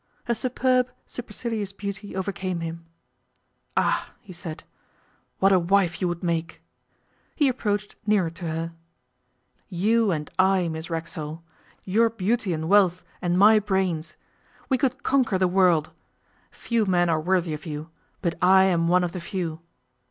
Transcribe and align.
Her 0.23 0.33
superb, 0.33 0.89
supercilious 1.05 1.71
beauty 1.71 2.15
overcame 2.15 2.61
him. 2.61 2.87
'Ah!' 3.77 4.13
he 4.19 4.33
said, 4.33 4.63
'what 5.37 5.51
a 5.51 5.59
wife 5.59 6.01
you 6.01 6.07
would 6.07 6.23
make!' 6.23 6.59
He 7.35 7.47
approached 7.47 7.95
nearer 8.07 8.31
to 8.31 8.47
her. 8.47 8.73
'You 9.69 10.09
and 10.09 10.31
I, 10.39 10.69
Miss 10.69 10.89
Racksole, 10.89 11.43
your 11.83 12.09
beauty 12.09 12.51
and 12.51 12.67
wealth 12.67 13.03
and 13.21 13.37
my 13.37 13.59
brains 13.59 14.17
we 14.69 14.77
could 14.79 15.03
conquer 15.03 15.37
the 15.37 15.47
world. 15.47 15.91
Few 16.49 16.83
men 16.87 17.07
are 17.07 17.21
worthy 17.21 17.53
of 17.53 17.67
you, 17.67 17.91
but 18.23 18.33
I 18.41 18.63
am 18.63 18.87
one 18.87 19.03
of 19.03 19.11
the 19.11 19.21
few. 19.21 19.59